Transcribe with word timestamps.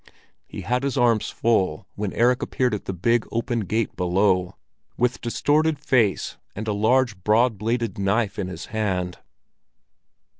He 0.47 0.61
had 0.61 0.81
his 0.81 0.97
arms 0.97 1.29
full 1.29 1.85
when 1.93 2.11
Erik 2.13 2.41
appeared 2.41 2.73
at 2.73 2.85
the 2.85 2.91
big, 2.91 3.23
open 3.31 3.59
gate 3.59 3.95
below, 3.95 4.55
with 4.97 5.21
distorted 5.21 5.77
face 5.77 6.37
and 6.55 6.67
a 6.67 6.73
large, 6.73 7.23
broad 7.23 7.59
bladed 7.59 7.99
knife 7.99 8.39
in 8.39 8.47
his 8.47 8.65
hand. 8.73 9.19